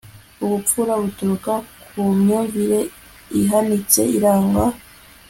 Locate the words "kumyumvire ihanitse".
1.89-4.01